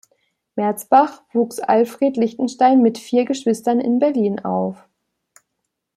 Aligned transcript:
Merzbach, 0.55 1.21
wuchs 1.31 1.59
Alfred 1.59 2.17
Lichtenstein 2.17 2.81
mit 2.81 2.97
vier 2.97 3.23
Geschwistern 3.23 3.79
in 3.79 3.99
Berlin 3.99 4.39
auf. 4.39 4.89